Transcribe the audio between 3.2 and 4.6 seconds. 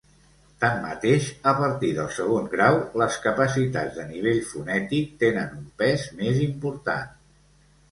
capacitats de nivell